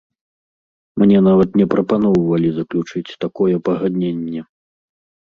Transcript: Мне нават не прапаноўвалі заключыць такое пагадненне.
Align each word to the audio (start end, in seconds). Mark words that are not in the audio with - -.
Мне 1.01 1.19
нават 1.27 1.49
не 1.61 1.67
прапаноўвалі 1.73 2.49
заключыць 2.55 3.17
такое 3.27 3.55
пагадненне. 3.69 4.41